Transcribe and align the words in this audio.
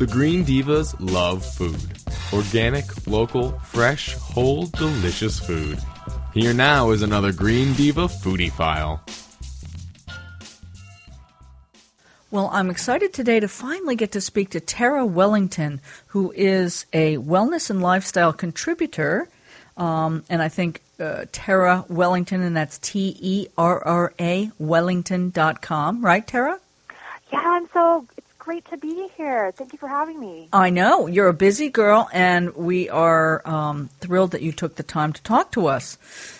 The 0.00 0.06
Green 0.06 0.46
Divas 0.46 0.96
love 0.98 1.44
food. 1.44 1.92
Organic, 2.32 3.06
local, 3.06 3.50
fresh, 3.58 4.14
whole, 4.14 4.64
delicious 4.64 5.38
food. 5.38 5.78
Here 6.32 6.54
now 6.54 6.92
is 6.92 7.02
another 7.02 7.32
Green 7.32 7.74
Diva 7.74 8.06
Foodie-Phile. 8.06 8.98
Well, 12.30 12.48
I'm 12.50 12.70
excited 12.70 13.12
today 13.12 13.40
to 13.40 13.48
finally 13.48 13.94
get 13.94 14.12
to 14.12 14.22
speak 14.22 14.48
to 14.52 14.60
Terra 14.60 15.04
Wellington, 15.04 15.82
who 16.06 16.32
is 16.34 16.86
a 16.94 17.18
wellness 17.18 17.68
and 17.68 17.82
lifestyle 17.82 18.32
contributor. 18.32 19.28
Um, 19.76 20.24
and 20.30 20.40
I 20.40 20.48
think 20.48 20.80
uh, 20.98 21.26
Terra 21.30 21.84
Wellington, 21.90 22.40
and 22.40 22.56
that's 22.56 22.78
T 22.78 23.18
E 23.20 23.48
R 23.58 23.84
R 23.84 24.14
A 24.18 24.50
Wellington.com, 24.58 26.02
right, 26.02 26.26
Terra? 26.26 26.58
Yeah, 27.30 27.42
I'm 27.44 27.68
so, 27.74 28.06
it's 28.16 28.19
great 28.50 28.64
to 28.64 28.76
be 28.78 29.06
here. 29.16 29.52
Thank 29.52 29.72
you 29.72 29.78
for 29.78 29.86
having 29.86 30.18
me. 30.18 30.48
I 30.52 30.70
know. 30.70 31.06
You're 31.06 31.28
a 31.28 31.32
busy 31.32 31.68
girl, 31.68 32.10
and 32.12 32.52
we 32.56 32.88
are 32.88 33.48
um, 33.48 33.90
thrilled 34.00 34.32
that 34.32 34.42
you 34.42 34.50
took 34.50 34.74
the 34.74 34.82
time 34.82 35.12
to 35.12 35.22
talk 35.22 35.52
to 35.52 35.68
us. 35.68 35.96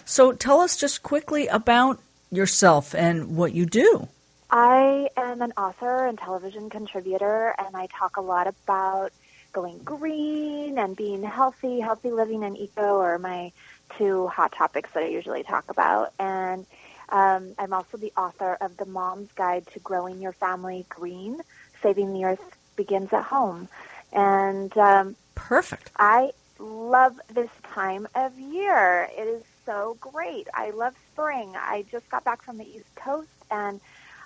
So 0.06 0.32
tell 0.32 0.60
us 0.60 0.76
just 0.76 1.04
quickly 1.04 1.46
about 1.46 2.00
yourself 2.32 2.96
and 2.96 3.36
what 3.36 3.54
you 3.54 3.64
do. 3.64 4.08
I 4.50 5.08
am 5.16 5.40
an 5.40 5.52
author 5.56 6.08
and 6.08 6.18
television 6.18 6.68
contributor, 6.68 7.54
and 7.56 7.76
I 7.76 7.86
talk 7.96 8.16
a 8.16 8.22
lot 8.22 8.48
about 8.48 9.12
going 9.52 9.78
green 9.84 10.78
and 10.78 10.96
being 10.96 11.22
healthy. 11.22 11.78
Healthy 11.78 12.10
living 12.10 12.42
and 12.42 12.58
eco 12.58 12.98
are 12.98 13.20
my 13.20 13.52
two 13.98 14.26
hot 14.26 14.50
topics 14.50 14.90
that 14.94 15.04
I 15.04 15.10
usually 15.10 15.44
talk 15.44 15.70
about. 15.70 16.12
And 16.18 16.66
um, 17.10 17.54
I'm 17.56 17.72
also 17.72 17.98
the 17.98 18.12
author 18.16 18.56
of 18.60 18.76
The 18.78 18.86
Mom's 18.86 19.30
Guide 19.36 19.68
to 19.74 19.78
Growing 19.78 20.20
Your 20.20 20.32
Family 20.32 20.86
Green 20.88 21.40
Saving 21.82 22.12
the 22.12 22.24
Earth 22.24 22.56
Begins 22.76 23.12
at 23.12 23.24
Home. 23.24 23.68
And 24.12 24.76
um, 24.76 25.16
perfect. 25.34 25.90
I 25.96 26.32
love 26.58 27.18
this 27.32 27.50
time 27.72 28.06
of 28.14 28.38
year. 28.38 29.08
It 29.16 29.26
is 29.26 29.42
so 29.64 29.96
great. 30.00 30.48
I 30.54 30.70
love 30.70 30.94
spring. 31.12 31.54
I 31.56 31.84
just 31.90 32.08
got 32.10 32.24
back 32.24 32.42
from 32.42 32.58
the 32.58 32.66
East 32.68 32.94
Coast 32.96 33.28
and 33.50 33.80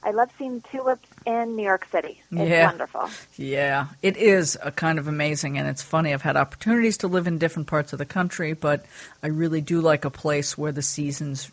I 0.04 0.10
love 0.10 0.30
seeing 0.38 0.60
tulips 0.60 1.08
in 1.24 1.56
New 1.56 1.62
York 1.62 1.86
City. 1.90 2.20
It's 2.30 2.50
yeah. 2.50 2.66
wonderful. 2.66 3.08
Yeah, 3.36 3.86
it 4.02 4.18
is 4.18 4.58
a 4.62 4.70
kind 4.70 4.98
of 4.98 5.08
amazing, 5.08 5.56
and 5.56 5.66
it's 5.66 5.82
funny. 5.82 6.12
I've 6.12 6.20
had 6.20 6.36
opportunities 6.36 6.98
to 6.98 7.08
live 7.08 7.26
in 7.26 7.38
different 7.38 7.68
parts 7.68 7.94
of 7.94 7.98
the 7.98 8.04
country, 8.04 8.52
but 8.52 8.84
I 9.22 9.28
really 9.28 9.62
do 9.62 9.80
like 9.80 10.04
a 10.04 10.10
place 10.10 10.58
where 10.58 10.72
the 10.72 10.82
seasons, 10.82 11.50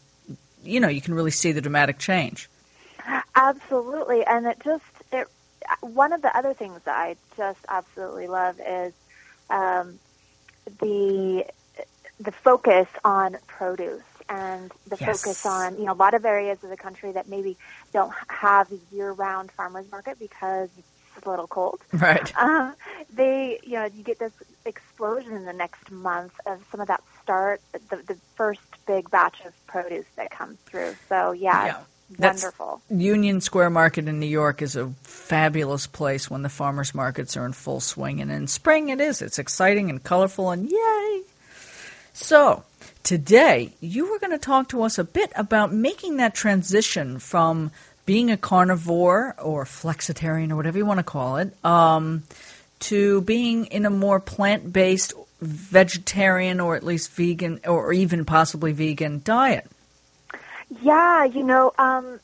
you 0.63 0.81
know, 0.81 0.89
you 0.89 0.99
can 0.99 1.13
really 1.13 1.31
see 1.31 1.53
the 1.53 1.61
dramatic 1.61 1.97
change. 1.97 2.49
Absolutely, 3.35 4.25
and 4.25 4.45
it 4.45 4.59
just. 4.63 4.83
One 5.81 6.13
of 6.13 6.21
the 6.21 6.35
other 6.37 6.53
things 6.53 6.81
that 6.85 6.95
I 6.97 7.17
just 7.37 7.59
absolutely 7.69 8.27
love 8.27 8.55
is 8.65 8.93
um, 9.49 9.99
the 10.79 11.45
the 12.19 12.31
focus 12.31 12.87
on 13.03 13.37
produce 13.47 14.03
and 14.29 14.71
the 14.87 14.97
Yes. 14.99 15.21
focus 15.23 15.45
on 15.45 15.77
you 15.77 15.85
know 15.85 15.93
a 15.93 15.95
lot 15.95 16.13
of 16.13 16.25
areas 16.25 16.59
of 16.63 16.69
the 16.69 16.77
country 16.77 17.11
that 17.13 17.27
maybe 17.27 17.57
don't 17.93 18.13
have 18.29 18.71
a 18.71 18.79
year-round 18.91 19.51
farmers 19.51 19.85
market 19.91 20.19
because 20.19 20.69
it's 20.77 21.25
a 21.25 21.29
little 21.29 21.47
cold. 21.47 21.81
Right. 21.93 22.31
Um, 22.37 22.75
they 23.13 23.59
you 23.63 23.73
know 23.73 23.85
you 23.85 24.03
get 24.03 24.19
this 24.19 24.33
explosion 24.65 25.33
in 25.33 25.45
the 25.45 25.53
next 25.53 25.89
month 25.91 26.33
of 26.45 26.61
some 26.71 26.79
of 26.81 26.87
that 26.87 27.01
start 27.21 27.61
the, 27.73 27.97
the 28.07 28.17
first 28.35 28.61
big 28.87 29.09
batch 29.09 29.41
of 29.45 29.53
produce 29.67 30.05
that 30.17 30.31
comes 30.31 30.59
through. 30.69 30.95
So 31.09 31.31
yeah, 31.31 31.67
Yeah. 31.67 31.85
That's- 32.17 32.43
wonderful. 32.43 32.81
Union 32.89 33.41
Square 33.41 33.71
Market 33.71 34.07
in 34.07 34.19
New 34.19 34.25
York 34.25 34.61
is 34.61 34.75
a 34.75 34.91
fabulous 35.03 35.87
place 35.87 36.29
when 36.29 36.41
the 36.41 36.49
farmers 36.49 36.93
markets 36.93 37.37
are 37.37 37.45
in 37.45 37.53
full 37.53 37.79
swing, 37.79 38.21
and 38.21 38.31
in 38.31 38.47
spring 38.47 38.89
it 38.89 38.99
is. 38.99 39.21
It's 39.21 39.39
exciting 39.39 39.89
and 39.89 40.03
colorful, 40.03 40.51
and 40.51 40.69
yay! 40.69 41.21
So, 42.13 42.63
today 43.03 43.73
you 43.79 44.11
were 44.11 44.19
going 44.19 44.31
to 44.31 44.37
talk 44.37 44.69
to 44.69 44.83
us 44.83 44.97
a 44.97 45.03
bit 45.03 45.31
about 45.35 45.73
making 45.73 46.17
that 46.17 46.35
transition 46.35 47.19
from 47.19 47.71
being 48.05 48.31
a 48.31 48.37
carnivore 48.37 49.35
or 49.41 49.63
flexitarian 49.65 50.51
or 50.51 50.55
whatever 50.55 50.77
you 50.77 50.85
want 50.85 50.99
to 50.99 51.03
call 51.03 51.37
it 51.37 51.53
um, 51.63 52.23
to 52.79 53.21
being 53.21 53.65
in 53.67 53.85
a 53.85 53.89
more 53.89 54.19
plant 54.19 54.73
based 54.73 55.13
vegetarian 55.39 56.59
or 56.59 56.75
at 56.75 56.83
least 56.83 57.11
vegan 57.11 57.59
or 57.65 57.93
even 57.93 58.25
possibly 58.25 58.73
vegan 58.73 59.21
diet. 59.23 59.69
Yeah, 60.71 61.25
you 61.25 61.43
know, 61.43 61.73
um, 61.77 62.21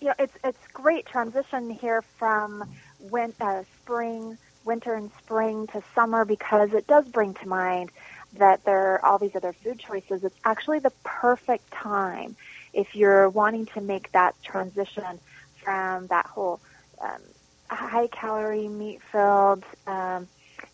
you 0.00 0.08
know, 0.08 0.14
it's 0.18 0.34
it's 0.44 0.58
great 0.72 1.06
transition 1.06 1.70
here 1.70 2.02
from 2.18 2.64
win- 3.00 3.34
uh, 3.40 3.64
spring, 3.80 4.38
winter, 4.64 4.94
and 4.94 5.10
spring 5.20 5.66
to 5.68 5.82
summer 5.94 6.24
because 6.24 6.70
it 6.74 6.86
does 6.86 7.06
bring 7.08 7.34
to 7.36 7.48
mind 7.48 7.90
that 8.34 8.64
there 8.64 8.94
are 8.94 9.06
all 9.06 9.18
these 9.18 9.36
other 9.36 9.54
food 9.64 9.80
choices. 9.80 10.24
It's 10.24 10.36
actually 10.44 10.80
the 10.80 10.92
perfect 11.04 11.72
time 11.72 12.36
if 12.74 12.88
you're 12.94 13.28
wanting 13.30 13.66
to 13.74 13.82
make 13.82 14.12
that 14.12 14.36
transition 14.44 15.20
from 15.64 16.08
that 16.08 16.26
whole 16.26 16.60
um, 17.02 17.20
high 17.70 18.08
calorie, 18.08 18.68
meat 18.68 19.00
filled 19.12 19.64
um, 19.86 20.28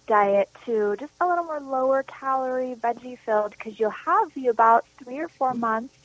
diet 0.09 0.51
to 0.67 0.97
just 1.01 1.13
a 1.21 1.27
little 1.27 1.45
more 1.45 1.61
lower 1.61 2.05
calorie, 2.05 2.77
veggie 2.77 3.19
filled 3.27 3.53
because 3.53 3.79
you'll 3.81 3.91
have 4.07 4.29
you 4.37 4.51
about 4.51 4.85
three 5.03 5.19
or 5.21 5.29
four 5.39 5.55
months 5.55 5.96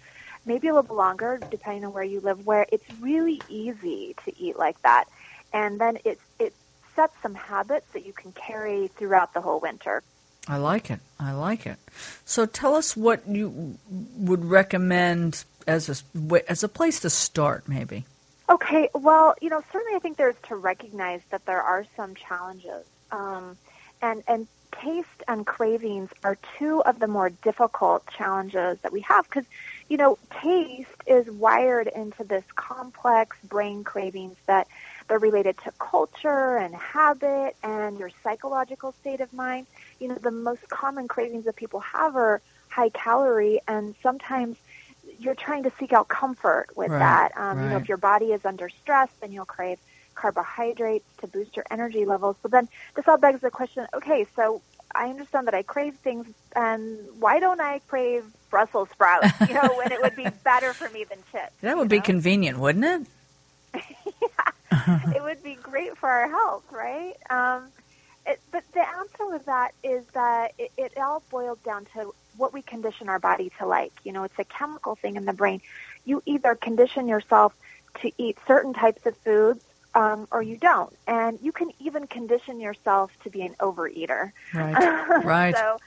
maybe 0.45 0.67
a 0.67 0.75
little 0.75 0.95
longer, 0.95 1.39
depending 1.49 1.85
on 1.85 1.93
where 1.93 2.03
you 2.03 2.19
live, 2.19 2.45
where 2.45 2.65
it's 2.71 2.85
really 2.99 3.41
easy 3.49 4.15
to 4.25 4.37
eat 4.39 4.57
like 4.57 4.81
that. 4.81 5.05
And 5.53 5.79
then 5.79 5.97
it, 6.05 6.19
it 6.39 6.53
sets 6.95 7.13
some 7.21 7.35
habits 7.35 7.91
that 7.93 8.05
you 8.05 8.13
can 8.13 8.31
carry 8.31 8.87
throughout 8.87 9.33
the 9.33 9.41
whole 9.41 9.59
winter. 9.59 10.03
I 10.47 10.57
like 10.57 10.89
it. 10.89 10.99
I 11.19 11.33
like 11.33 11.65
it. 11.65 11.77
So 12.25 12.45
tell 12.45 12.75
us 12.75 12.97
what 12.97 13.27
you 13.27 13.77
would 13.89 14.43
recommend 14.43 15.43
as 15.67 16.03
a 16.15 16.49
as 16.49 16.63
a 16.63 16.67
place 16.67 17.01
to 17.01 17.09
start, 17.09 17.67
maybe. 17.67 18.05
Okay, 18.49 18.89
well, 18.93 19.35
you 19.41 19.49
know, 19.49 19.63
certainly 19.71 19.95
I 19.95 19.99
think 19.99 20.17
there's 20.17 20.35
to 20.47 20.55
recognize 20.55 21.21
that 21.29 21.45
there 21.45 21.61
are 21.61 21.85
some 21.95 22.15
challenges. 22.15 22.85
Um, 23.11 23.57
and, 24.01 24.23
and 24.27 24.47
taste 24.73 25.07
and 25.27 25.45
cravings 25.45 26.09
are 26.23 26.37
two 26.57 26.81
of 26.83 26.99
the 26.99 27.07
more 27.07 27.29
difficult 27.29 28.05
challenges 28.07 28.79
that 28.81 28.91
we 28.91 29.01
have 29.01 29.25
because, 29.29 29.45
you 29.91 29.99
know, 29.99 30.19
taste 30.41 31.03
is 31.07 31.29
wired 31.29 31.87
into 31.87 32.23
this 32.23 32.45
complex 32.55 33.37
brain 33.43 33.83
cravings 33.83 34.37
that 34.47 34.67
they're 35.07 35.19
related 35.19 35.57
to 35.65 35.71
culture 35.79 36.57
and 36.57 36.75
habit 36.75 37.57
and 37.63 37.99
your 37.99 38.09
psychological 38.23 38.93
state 39.01 39.21
of 39.21 39.33
mind. 39.33 39.67
You 39.99 40.09
know, 40.09 40.17
the 40.21 40.31
most 40.31 40.69
common 40.69 41.07
cravings 41.09 41.45
that 41.45 41.57
people 41.57 41.81
have 41.81 42.15
are 42.15 42.41
high 42.69 42.89
calorie 42.89 43.61
and 43.67 43.95
sometimes 44.01 44.57
you're 45.19 45.35
trying 45.35 45.63
to 45.63 45.71
seek 45.79 45.93
out 45.93 46.07
comfort 46.07 46.67
with 46.75 46.91
Right, 46.91 46.99
that. 46.99 47.37
Um, 47.37 47.61
You 47.61 47.69
know, 47.69 47.77
if 47.77 47.89
your 47.89 47.97
body 47.97 48.31
is 48.31 48.45
under 48.45 48.69
stress, 48.69 49.09
then 49.21 49.31
you'll 49.31 49.45
crave 49.45 49.79
carbohydrates 50.15 51.05
to 51.19 51.27
boost 51.27 51.55
your 51.55 51.65
energy 51.71 52.05
levels. 52.05 52.37
So 52.43 52.49
then 52.49 52.69
this 52.95 53.07
all 53.07 53.17
begs 53.17 53.41
the 53.41 53.51
question, 53.51 53.87
okay, 53.93 54.25
so 54.35 54.61
I 54.95 55.09
understand 55.09 55.47
that 55.47 55.53
I 55.53 55.63
crave 55.63 55.95
things, 55.95 56.27
and 56.55 56.97
why 57.19 57.39
don't 57.39 57.61
I 57.61 57.79
crave 57.87 58.25
Brussels 58.49 58.89
sprouts, 58.91 59.27
you 59.47 59.53
know, 59.53 59.73
when 59.77 59.91
it 59.91 60.01
would 60.01 60.15
be 60.15 60.27
better 60.43 60.73
for 60.73 60.89
me 60.89 61.03
than 61.03 61.19
chips? 61.31 61.53
That 61.61 61.77
would 61.77 61.89
be 61.89 61.97
know? 61.97 62.03
convenient, 62.03 62.59
wouldn't 62.59 62.85
it? 63.73 63.81
Yeah, 64.21 65.11
it 65.13 65.21
would 65.21 65.43
be 65.43 65.55
great 65.55 65.97
for 65.97 66.09
our 66.09 66.29
health, 66.29 66.63
right? 66.71 67.13
Um, 67.29 67.67
it, 68.25 68.39
but 68.51 68.63
the 68.73 68.87
answer 68.87 69.27
with 69.27 69.45
that 69.45 69.73
is 69.83 70.05
that 70.13 70.53
it, 70.57 70.71
it 70.77 70.97
all 70.97 71.21
boils 71.29 71.59
down 71.65 71.85
to 71.93 72.13
what 72.37 72.53
we 72.53 72.61
condition 72.61 73.09
our 73.09 73.19
body 73.19 73.51
to 73.59 73.65
like. 73.65 73.91
You 74.03 74.13
know, 74.13 74.23
it's 74.23 74.39
a 74.39 74.43
chemical 74.45 74.95
thing 74.95 75.17
in 75.17 75.25
the 75.25 75.33
brain. 75.33 75.61
You 76.05 76.23
either 76.25 76.55
condition 76.55 77.07
yourself 77.07 77.53
to 78.01 78.11
eat 78.17 78.37
certain 78.47 78.73
types 78.73 79.05
of 79.05 79.17
foods 79.17 79.63
um, 79.93 80.27
or 80.31 80.41
you 80.41 80.57
don't. 80.57 80.95
And 81.07 81.39
you 81.41 81.51
can 81.51 81.71
even 81.79 82.07
condition 82.07 82.59
yourself 82.59 83.11
to 83.23 83.29
be 83.29 83.41
an 83.41 83.55
overeater. 83.59 84.31
Right. 84.53 84.99
Right. 85.25 85.55
so, 85.55 85.77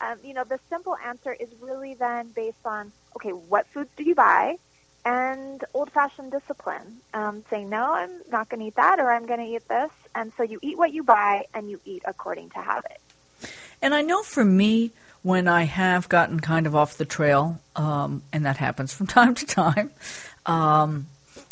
um, 0.00 0.18
you 0.24 0.32
know, 0.34 0.44
the 0.44 0.58
simple 0.68 0.96
answer 1.04 1.32
is 1.32 1.48
really 1.60 1.94
then 1.94 2.28
based 2.28 2.64
on 2.64 2.92
okay, 3.16 3.30
what 3.30 3.66
foods 3.68 3.90
do 3.96 4.04
you 4.04 4.14
buy? 4.14 4.56
And 5.04 5.64
old 5.74 5.90
fashioned 5.90 6.30
discipline. 6.30 6.98
Um, 7.14 7.44
saying, 7.50 7.68
no, 7.68 7.92
I'm 7.94 8.10
not 8.30 8.48
going 8.48 8.60
to 8.60 8.66
eat 8.66 8.76
that 8.76 9.00
or 9.00 9.10
I'm 9.10 9.26
going 9.26 9.40
to 9.40 9.46
eat 9.46 9.66
this. 9.68 9.90
And 10.14 10.32
so 10.36 10.42
you 10.42 10.58
eat 10.62 10.78
what 10.78 10.92
you 10.92 11.02
buy 11.02 11.46
and 11.54 11.70
you 11.70 11.80
eat 11.84 12.02
according 12.06 12.50
to 12.50 12.58
habit. 12.60 13.00
And 13.82 13.94
I 13.94 14.02
know 14.02 14.22
for 14.22 14.44
me, 14.44 14.92
when 15.22 15.48
I 15.48 15.64
have 15.64 16.08
gotten 16.08 16.40
kind 16.40 16.66
of 16.66 16.74
off 16.74 16.96
the 16.96 17.04
trail, 17.04 17.60
um, 17.76 18.22
and 18.32 18.46
that 18.46 18.56
happens 18.56 18.92
from 18.92 19.06
time 19.18 19.34
to 19.34 19.46
time, 19.46 19.90
um, 20.46 21.06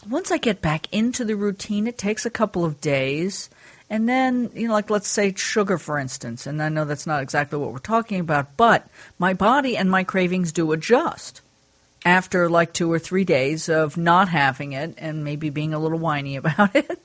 once 0.08 0.30
I 0.30 0.38
get 0.38 0.60
back 0.60 0.92
into 0.92 1.24
the 1.24 1.36
routine, 1.36 1.86
it 1.86 1.98
takes 1.98 2.26
a 2.26 2.30
couple 2.30 2.64
of 2.64 2.80
days. 2.80 3.50
And 3.90 4.08
then, 4.08 4.50
you 4.54 4.68
know, 4.68 4.74
like 4.74 4.90
let's 4.90 5.08
say 5.08 5.32
sugar, 5.34 5.78
for 5.78 5.98
instance, 5.98 6.46
and 6.46 6.62
I 6.62 6.68
know 6.68 6.84
that's 6.84 7.06
not 7.06 7.22
exactly 7.22 7.58
what 7.58 7.72
we're 7.72 7.78
talking 7.78 8.20
about, 8.20 8.56
but 8.56 8.86
my 9.18 9.32
body 9.32 9.76
and 9.76 9.90
my 9.90 10.04
cravings 10.04 10.52
do 10.52 10.72
adjust 10.72 11.40
after 12.04 12.48
like 12.48 12.72
two 12.72 12.92
or 12.92 12.98
three 12.98 13.24
days 13.24 13.68
of 13.68 13.96
not 13.96 14.28
having 14.28 14.72
it 14.72 14.94
and 14.98 15.24
maybe 15.24 15.50
being 15.50 15.74
a 15.74 15.78
little 15.78 15.98
whiny 15.98 16.36
about 16.42 16.74
it. 16.76 17.00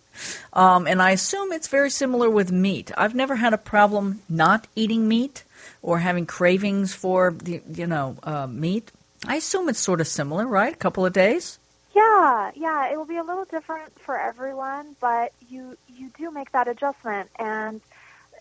Um, 0.51 0.85
and 0.85 1.01
I 1.01 1.11
assume 1.11 1.51
it's 1.51 1.67
very 1.67 1.89
similar 1.89 2.29
with 2.29 2.51
meat. 2.51 2.91
I've 2.97 3.15
never 3.15 3.35
had 3.35 3.53
a 3.53 3.57
problem 3.57 4.21
not 4.29 4.67
eating 4.75 5.07
meat 5.07 5.43
or 5.81 5.99
having 5.99 6.25
cravings 6.25 6.93
for 6.93 7.31
the 7.31 7.61
you 7.73 7.87
know 7.87 8.17
uh, 8.23 8.47
meat. 8.47 8.91
I 9.25 9.37
assume 9.37 9.69
it's 9.69 9.79
sort 9.79 10.01
of 10.01 10.07
similar, 10.07 10.45
right? 10.45 10.73
A 10.73 10.77
couple 10.77 11.05
of 11.05 11.13
days. 11.13 11.57
Yeah, 11.93 12.51
yeah, 12.55 12.91
it 12.91 12.97
will 12.97 13.05
be 13.05 13.17
a 13.17 13.23
little 13.23 13.45
different 13.45 13.99
for 13.99 14.19
everyone, 14.19 14.95
but 14.99 15.31
you 15.49 15.77
you 15.87 16.09
do 16.17 16.31
make 16.31 16.51
that 16.51 16.67
adjustment. 16.67 17.29
And 17.37 17.81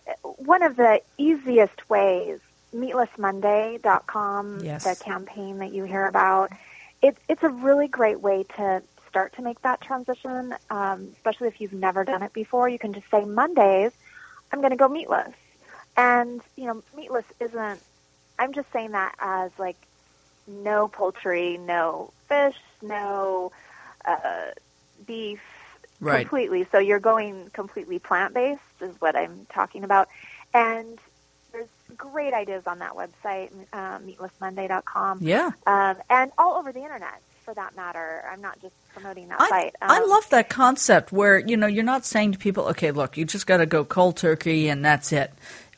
uh, 0.07 0.13
one 0.29 0.63
of 0.63 0.75
the 0.75 1.01
easiest 1.17 1.87
ways, 1.89 2.39
meatlessmonday.com, 2.73 4.59
Yes. 4.63 4.83
the 4.83 4.95
campaign 5.03 5.59
that 5.59 5.73
you 5.73 5.83
hear 5.83 6.07
about, 6.07 6.51
it, 7.01 7.17
it's 7.29 7.43
a 7.43 7.49
really 7.49 7.87
great 7.87 8.21
way 8.21 8.43
to 8.57 8.81
start 9.07 9.33
to 9.35 9.41
make 9.43 9.61
that 9.61 9.81
transition, 9.81 10.55
um, 10.71 11.09
especially 11.15 11.47
if 11.47 11.61
you've 11.61 11.73
never 11.73 12.03
done 12.03 12.23
it 12.23 12.33
before. 12.33 12.67
You 12.67 12.79
can 12.79 12.93
just 12.93 13.09
say, 13.11 13.23
Mondays, 13.25 13.91
I'm 14.51 14.59
going 14.59 14.71
to 14.71 14.77
go 14.77 14.87
meatless. 14.87 15.33
And, 15.95 16.41
you 16.55 16.65
know, 16.65 16.81
meatless 16.95 17.25
isn't, 17.39 17.79
I'm 18.39 18.53
just 18.53 18.71
saying 18.73 18.91
that 18.91 19.13
as 19.19 19.51
like 19.59 19.77
no 20.47 20.87
poultry, 20.87 21.57
no 21.57 22.11
fish, 22.27 22.57
no 22.81 23.51
uh, 24.05 24.51
beef, 25.05 25.41
Right. 25.99 26.21
completely. 26.27 26.67
So 26.71 26.79
you're 26.79 26.99
going 26.99 27.49
completely 27.53 27.97
plant 27.99 28.33
based, 28.33 28.59
is 28.81 28.99
what 28.99 29.15
I'm 29.15 29.45
talking 29.53 29.85
about. 29.85 30.09
And 30.53 30.99
there's 31.53 31.69
great 31.95 32.33
ideas 32.33 32.63
on 32.67 32.79
that 32.79 32.93
website, 32.93 33.51
uh, 33.71 33.99
meatlessmonday.com, 33.99 35.19
Yeah. 35.21 35.51
um, 35.65 35.95
and 36.09 36.31
all 36.37 36.55
over 36.55 36.73
the 36.73 36.81
internet 36.81 37.21
for 37.43 37.53
that 37.53 37.75
matter. 37.75 38.23
I'm 38.31 38.41
not 38.41 38.61
just 38.61 38.73
promoting 38.93 39.27
that 39.29 39.41
I, 39.41 39.49
site. 39.49 39.75
I 39.81 39.97
Um, 40.01 40.09
love 40.09 40.29
that 40.29 40.49
concept 40.49 41.11
where 41.11 41.37
you 41.37 41.57
know 41.57 41.67
you're 41.67 41.83
not 41.83 42.05
saying 42.05 42.33
to 42.33 42.37
people, 42.39 42.65
okay, 42.69 42.91
look, 42.91 43.17
you 43.17 43.25
just 43.25 43.47
got 43.47 43.57
to 43.57 43.65
go 43.65 43.83
cold 43.83 44.17
turkey 44.17 44.69
and 44.69 44.83
that's 44.83 45.11
it. 45.11 45.31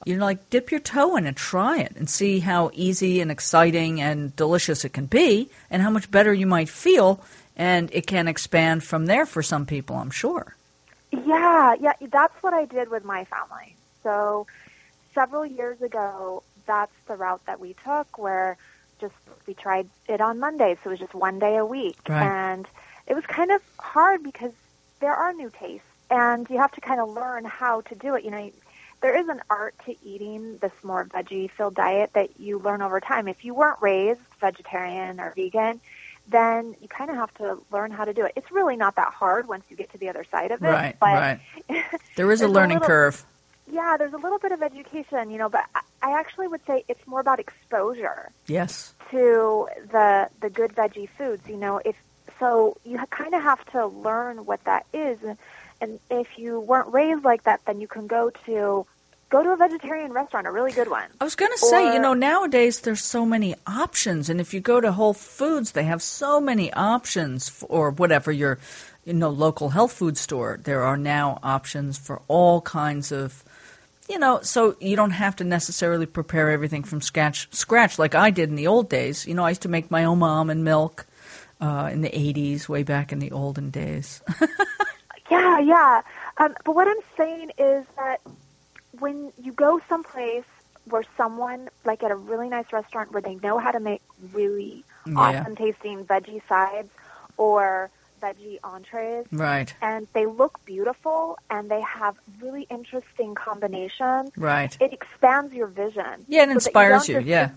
You 0.05 0.17
know, 0.17 0.25
like 0.25 0.49
dip 0.49 0.71
your 0.71 0.79
toe 0.79 1.15
in 1.15 1.25
and 1.25 1.35
try 1.35 1.79
it 1.79 1.95
and 1.95 2.09
see 2.09 2.39
how 2.39 2.69
easy 2.73 3.21
and 3.21 3.31
exciting 3.31 4.01
and 4.01 4.35
delicious 4.35 4.85
it 4.85 4.93
can 4.93 5.07
be, 5.07 5.49
and 5.71 5.81
how 5.81 5.89
much 5.89 6.11
better 6.11 6.33
you 6.33 6.45
might 6.45 6.69
feel, 6.69 7.23
and 7.55 7.89
it 7.91 8.05
can 8.05 8.27
expand 8.27 8.83
from 8.83 9.07
there 9.07 9.25
for 9.25 9.41
some 9.41 9.65
people, 9.65 9.95
I'm 9.95 10.11
sure. 10.11 10.55
Yeah, 11.11 11.75
yeah, 11.79 11.93
that's 12.11 12.35
what 12.43 12.53
I 12.53 12.65
did 12.65 12.91
with 12.91 13.03
my 13.03 13.25
family. 13.25 13.75
So 14.03 14.45
several 15.15 15.45
years 15.45 15.81
ago, 15.81 16.43
that's 16.67 16.93
the 17.07 17.15
route 17.15 17.43
that 17.45 17.59
we 17.59 17.75
took 17.83 18.17
where 18.17 18.57
just 18.99 19.13
we 19.47 19.53
tried 19.53 19.87
it 20.07 20.21
on 20.21 20.39
Mondays, 20.39 20.77
so 20.83 20.89
it 20.89 20.93
was 20.93 20.99
just 20.99 21.13
one 21.13 21.39
day 21.39 21.57
a 21.57 21.65
week. 21.65 21.97
Right. 22.07 22.23
And 22.25 22.67
it 23.07 23.13
was 23.13 23.25
kind 23.25 23.51
of 23.51 23.61
hard 23.79 24.23
because 24.23 24.51
there 24.99 25.13
are 25.13 25.33
new 25.33 25.51
tastes 25.59 25.85
and 26.09 26.49
you 26.49 26.57
have 26.57 26.71
to 26.73 26.81
kind 26.81 26.99
of 26.99 27.09
learn 27.09 27.45
how 27.45 27.81
to 27.81 27.95
do 27.95 28.15
it. 28.15 28.23
You 28.23 28.31
know, 28.31 28.51
there 29.01 29.17
is 29.17 29.27
an 29.27 29.41
art 29.49 29.75
to 29.85 29.95
eating 30.03 30.57
this 30.57 30.71
more 30.83 31.05
veggie 31.05 31.49
filled 31.51 31.75
diet 31.75 32.11
that 32.13 32.39
you 32.39 32.57
learn 32.59 32.81
over 32.81 32.99
time. 32.99 33.27
If 33.27 33.43
you 33.45 33.53
weren't 33.53 33.81
raised 33.81 34.19
vegetarian 34.39 35.19
or 35.19 35.33
vegan, 35.35 35.79
then 36.27 36.75
you 36.81 36.87
kind 36.87 37.11
of 37.11 37.17
have 37.17 37.33
to 37.35 37.59
learn 37.71 37.91
how 37.91 38.05
to 38.05 38.13
do 38.13 38.25
it. 38.25 38.33
It's 38.35 38.51
really 38.51 38.75
not 38.75 38.95
that 38.95 39.13
hard 39.13 39.47
once 39.47 39.63
you 39.69 39.75
get 39.77 39.91
to 39.91 39.97
the 39.99 40.09
other 40.09 40.23
side 40.31 40.49
of 40.51 40.63
it. 40.63 40.65
Right, 40.67 40.95
but 40.99 41.05
right. 41.07 41.39
There 42.15 42.31
is 42.31 42.39
a 42.39 42.41
There's 42.41 42.41
a 42.41 42.47
learning 42.47 42.77
little- 42.79 42.87
curve. 42.87 43.25
Yeah, 43.71 43.97
there's 43.97 44.13
a 44.13 44.17
little 44.17 44.39
bit 44.39 44.51
of 44.51 44.61
education, 44.61 45.29
you 45.31 45.37
know, 45.37 45.49
but 45.49 45.65
I- 45.73 45.81
I 46.01 46.19
actually 46.19 46.47
would 46.47 46.63
say 46.67 46.83
it's 46.87 47.05
more 47.07 47.19
about 47.19 47.39
exposure 47.39 48.29
Yes. 48.47 48.93
to 49.11 49.67
the 49.91 50.29
the 50.39 50.49
good 50.49 50.75
veggie 50.75 51.09
foods. 51.17 51.47
You 51.47 51.57
know, 51.57 51.81
if 51.83 51.95
so, 52.39 52.77
you 52.83 52.97
kind 53.09 53.33
of 53.33 53.41
have 53.41 53.63
to 53.71 53.87
learn 53.87 54.45
what 54.45 54.63
that 54.65 54.85
is, 54.93 55.17
and, 55.23 55.37
and 55.81 55.99
if 56.11 56.37
you 56.37 56.59
weren't 56.59 56.93
raised 56.93 57.23
like 57.23 57.43
that, 57.43 57.61
then 57.65 57.81
you 57.81 57.87
can 57.87 58.05
go 58.07 58.29
to 58.45 58.85
go 59.29 59.41
to 59.41 59.49
a 59.49 59.57
vegetarian 59.57 60.13
restaurant, 60.13 60.45
a 60.45 60.51
really 60.51 60.71
good 60.71 60.89
one. 60.89 61.09
I 61.19 61.23
was 61.23 61.35
going 61.35 61.51
to 61.51 61.57
say, 61.57 61.93
you 61.95 61.99
know, 61.99 62.13
nowadays 62.13 62.81
there's 62.81 63.03
so 63.03 63.25
many 63.25 63.55
options, 63.65 64.29
and 64.29 64.39
if 64.39 64.53
you 64.53 64.59
go 64.59 64.79
to 64.79 64.91
Whole 64.91 65.15
Foods, 65.15 65.71
they 65.71 65.83
have 65.83 66.03
so 66.03 66.39
many 66.39 66.71
options, 66.73 67.49
for, 67.49 67.65
or 67.65 67.89
whatever 67.89 68.31
your, 68.31 68.59
you 69.05 69.13
know, 69.13 69.29
local 69.29 69.69
health 69.69 69.93
food 69.93 70.17
store. 70.17 70.59
There 70.63 70.81
are 70.83 70.97
now 70.97 71.39
options 71.43 71.97
for 71.97 72.21
all 72.27 72.61
kinds 72.61 73.11
of, 73.11 73.43
you 74.09 74.17
know, 74.19 74.41
so 74.41 74.75
you 74.79 74.95
don't 74.95 75.11
have 75.11 75.35
to 75.37 75.43
necessarily 75.43 76.05
prepare 76.07 76.49
everything 76.51 76.83
from 76.83 77.01
scratch, 77.01 77.47
scratch 77.53 77.97
like 77.99 78.15
I 78.15 78.31
did 78.31 78.49
in 78.49 78.55
the 78.55 78.67
old 78.67 78.89
days. 78.89 79.25
You 79.27 79.35
know, 79.35 79.43
I 79.45 79.49
used 79.49 79.61
to 79.61 79.69
make 79.69 79.89
my 79.91 80.03
own 80.05 80.21
almond 80.23 80.63
milk 80.63 81.05
uh, 81.61 81.89
in 81.93 82.01
the 82.01 82.09
'80s, 82.09 82.67
way 82.67 82.83
back 82.83 83.11
in 83.13 83.19
the 83.19 83.31
olden 83.31 83.69
days. 83.69 84.21
Yeah, 85.31 85.59
yeah. 85.59 86.01
Um, 86.37 86.53
but 86.63 86.75
what 86.75 86.87
I'm 86.87 86.99
saying 87.17 87.51
is 87.57 87.85
that 87.95 88.21
when 88.99 89.31
you 89.41 89.51
go 89.53 89.81
someplace 89.89 90.43
where 90.85 91.03
someone, 91.17 91.69
like 91.83 92.03
at 92.03 92.11
a 92.11 92.15
really 92.15 92.47
nice 92.47 92.71
restaurant, 92.71 93.11
where 93.11 93.23
they 93.23 93.35
know 93.35 93.57
how 93.57 93.71
to 93.71 93.79
make 93.79 94.01
really 94.33 94.83
Yeah. 95.07 95.41
awesome 95.41 95.55
tasting 95.55 96.05
veggie 96.05 96.41
sides 96.47 96.91
or 97.37 97.89
veggie 98.21 98.59
entrees, 98.63 99.25
right, 99.31 99.73
and 99.81 100.07
they 100.13 100.25
look 100.25 100.63
beautiful 100.65 101.37
and 101.49 101.69
they 101.69 101.81
have 101.81 102.17
really 102.41 102.63
interesting 102.69 103.35
combinations, 103.35 104.31
right. 104.37 104.75
it 104.79 104.93
expands 104.93 105.53
your 105.53 105.67
vision. 105.67 106.25
Yeah, 106.27 106.43
it 106.43 106.47
so 106.47 106.51
inspires 106.53 107.07
you. 107.09 107.15
just- 107.15 107.27
Yeah, 107.27 107.49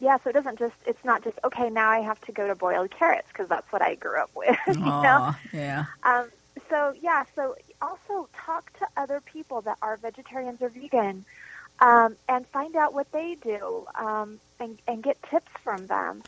Yeah, 0.00 0.18
so 0.22 0.30
it 0.30 0.34
doesn't 0.34 0.58
just, 0.58 0.74
it's 0.86 1.04
not 1.04 1.24
just, 1.24 1.38
okay, 1.44 1.70
now 1.70 1.88
I 1.90 2.00
have 2.00 2.20
to 2.22 2.32
go 2.32 2.46
to 2.46 2.54
boiled 2.54 2.90
carrots 2.90 3.28
because 3.28 3.48
that's 3.48 3.70
what 3.72 3.82
I 3.82 3.94
grew 3.94 4.18
up 4.20 4.30
with. 4.34 4.56
you 4.66 4.74
know? 4.74 5.34
Yeah. 5.52 5.86
Um, 6.02 6.28
so 6.70 6.94
yeah, 7.00 7.24
so 7.34 7.54
also 7.80 8.28
talk 8.34 8.72
to 8.78 8.86
other 8.96 9.20
people 9.20 9.60
that 9.62 9.76
are 9.82 9.96
vegetarians 9.98 10.60
or 10.62 10.68
vegan, 10.70 11.24
um, 11.80 12.16
and 12.28 12.46
find 12.48 12.74
out 12.76 12.94
what 12.94 13.10
they 13.12 13.36
do, 13.42 13.86
um, 13.94 14.40
and 14.58 14.78
and 14.88 15.02
get 15.02 15.22
tips 15.30 15.50
from 15.62 15.86
them. 15.86 16.22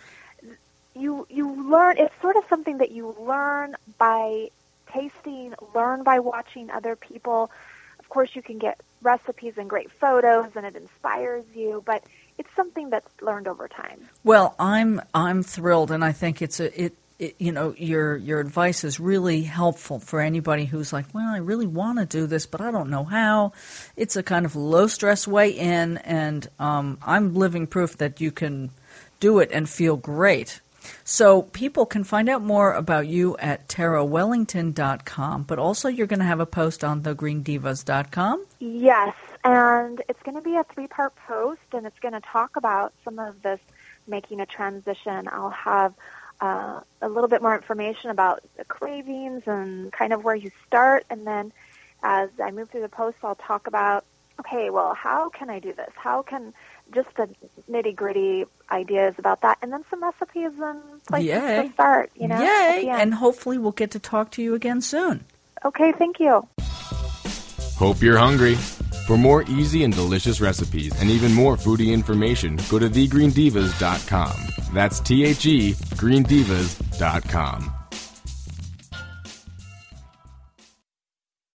You 0.95 1.27
you 1.31 1.71
learn. 1.71 1.99
It's 1.99 2.15
sort 2.21 2.37
of 2.37 2.45
something 2.49 2.79
that 2.79 2.91
you 2.91 3.15
learn 3.21 3.77
by 3.99 4.51
tasting, 4.93 5.55
learn 5.75 6.03
by 6.03 6.19
watching 6.19 6.71
other 6.71 6.97
people. 6.97 7.51
Of 7.99 8.09
course, 8.09 8.35
you 8.35 8.43
can 8.43 8.59
get 8.59 8.81
recipes 9.03 9.55
and 9.57 9.69
great 9.69 9.91
photos, 9.91 10.57
and 10.57 10.67
it 10.67 10.77
inspires 10.77 11.45
you. 11.55 11.83
But 11.85 12.03
it's 12.39 12.49
something 12.55 12.91
that's 12.91 13.11
learned 13.21 13.49
over 13.49 13.69
time. 13.69 14.09
Well, 14.25 14.55
I'm 14.59 15.01
I'm 15.13 15.43
thrilled, 15.43 15.91
and 15.91 16.05
I 16.05 16.13
think 16.13 16.41
it's 16.41 16.61
a 16.61 16.85
it, 16.85 16.95
it. 17.19 17.35
You 17.39 17.53
know, 17.53 17.75
your 17.77 18.17
your 18.17 18.41
advice 18.41 18.85
is 18.85 18.99
really 18.99 19.43
helpful 19.43 19.99
for 19.99 20.21
anybody 20.21 20.65
who's 20.65 20.93
like, 20.93 21.07
well, 21.13 21.33
I 21.33 21.39
really 21.39 21.67
want 21.67 21.99
to 21.99 22.07
do 22.07 22.27
this, 22.27 22.47
but 22.47 22.61
I 22.61 22.71
don't 22.71 22.91
know 22.91 23.05
how. 23.05 23.53
It's 23.97 24.17
a 24.17 24.23
kind 24.23 24.47
of 24.47 24.57
low 24.57 24.87
stress 24.87 25.27
way 25.29 25.51
in, 25.51 25.99
and 25.99 26.49
um, 26.59 26.99
I'm 27.03 27.35
living 27.35 27.67
proof 27.67 27.99
that 27.99 28.21
you 28.21 28.31
can 28.31 28.71
do 29.21 29.41
it 29.41 29.51
and 29.53 29.69
feel 29.69 29.97
great. 29.97 30.61
So 31.05 31.43
people 31.43 31.87
can 31.87 32.05
find 32.05 32.29
out 32.29 32.43
more 32.43 32.73
about 32.73 33.07
you 33.07 33.37
at 33.39 33.69
terrawellington.com, 33.69 35.43
but 35.45 35.59
also 35.59 35.89
you're 35.89 36.07
going 36.07 36.19
to 36.21 36.25
have 36.25 36.41
a 36.41 36.47
post 36.47 36.85
on 36.85 37.03
thegreendivas.com. 37.03 38.47
Yes, 38.61 39.15
and 39.45 40.03
it's 40.09 40.23
going 40.23 40.37
to 40.37 40.43
be 40.43 40.57
a 40.57 40.65
three-part 40.65 41.15
post, 41.17 41.61
and 41.73 41.87
it's 41.87 41.99
going 42.01 42.15
to 42.15 42.21
talk 42.21 42.57
about 42.57 42.93
some 43.05 43.19
of 43.19 43.43
this 43.43 43.61
making 44.07 44.41
a 44.41 44.47
transition. 44.47 45.29
I'll 45.31 45.51
have 45.51 45.95
uh, 46.41 46.81
a 47.03 47.09
little 47.09 47.29
bit 47.29 47.43
more 47.43 47.55
information 47.55 48.11
about 48.11 48.43
the 48.57 48.65
cravings 48.65 49.43
and 49.47 49.93
kind 49.93 50.13
of 50.13 50.25
where 50.25 50.37
you 50.37 50.51
start, 50.67 51.05
and 51.11 51.27
then 51.27 51.53
as 52.03 52.31
I 52.43 52.51
move 52.51 52.71
through 52.71 52.83
the 52.83 52.89
post, 52.89 53.17
I'll 53.23 53.35
talk 53.35 53.67
about 53.67 54.05
okay, 54.41 54.71
well, 54.71 54.95
how 54.95 55.29
can 55.31 55.51
I 55.51 55.59
do 55.59 55.73
this? 55.73 55.91
How 55.97 56.23
can 56.23 56.55
just 56.95 57.09
the 57.17 57.29
nitty-gritty 57.69 58.45
ideas 58.71 59.15
about 59.19 59.41
that, 59.43 59.59
and 59.63 59.73
then 59.73 59.85
some 59.91 60.03
recipes 60.03 60.53
and 60.61 60.81
places 61.07 61.29
Yay. 61.29 61.67
to 61.69 61.73
start. 61.73 62.11
You 62.15 62.29
know, 62.29 62.41
Yay! 62.41 62.89
And 62.89 63.15
hopefully 63.15 63.59
we'll 63.59 63.73
get 63.73 63.91
to 63.93 63.99
talk 63.99 64.31
to 64.33 64.43
you 64.43 64.55
again 64.55 64.81
soon. 64.81 65.25
okay, 65.65 65.93
thank 65.93 66.21
you. 66.21 66.47
Hope 67.77 68.03
you're 68.03 68.19
hungry. 68.19 68.57
For 69.07 69.17
more 69.17 69.43
easy 69.45 69.85
and 69.85 69.95
delicious 69.95 70.41
recipes 70.41 70.93
and 71.01 71.09
even 71.09 71.33
more 71.33 71.57
foodie 71.57 71.93
information, 71.93 72.59
go 72.69 72.79
to 72.79 72.91
thegreendivas.com. 72.91 74.35
That's 74.75 75.01
T 75.01 75.25
H 75.25 75.47
E 75.47 75.73
greendivas.com. 75.73 77.73